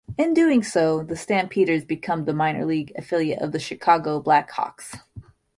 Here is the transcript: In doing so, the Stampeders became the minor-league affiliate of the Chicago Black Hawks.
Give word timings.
In 0.17 0.33
doing 0.33 0.63
so, 0.63 1.03
the 1.03 1.15
Stampeders 1.15 1.85
became 1.85 2.25
the 2.25 2.33
minor-league 2.33 2.91
affiliate 2.97 3.39
of 3.39 3.51
the 3.51 3.59
Chicago 3.59 4.19
Black 4.19 4.49
Hawks. 4.49 4.95